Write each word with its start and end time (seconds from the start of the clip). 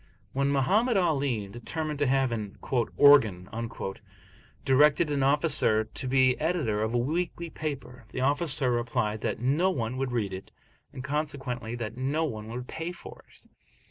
When 0.33 0.49
Mohammed 0.49 0.97
Ali, 0.97 1.47
determining 1.47 1.97
to 1.97 2.07
have 2.07 2.31
an 2.31 2.57
"organ," 2.97 3.47
directed 4.65 5.11
an 5.11 5.21
officer 5.21 5.83
to 5.83 6.07
be 6.07 6.39
editor 6.39 6.81
of 6.81 6.95
a 6.95 6.97
weekly 6.97 7.51
paper, 7.51 8.05
the 8.09 8.21
officer 8.21 8.71
replied, 8.71 9.21
that 9.21 9.39
no 9.39 9.69
one 9.69 9.97
would 9.97 10.11
read 10.11 10.33
it, 10.33 10.51
and 10.91 11.03
consequently 11.03 11.75
that 11.75 11.97
no 11.97 12.25
one 12.25 12.47
would 12.47 12.65
pay 12.67 12.91
for 12.91 13.23
it. 13.29 13.47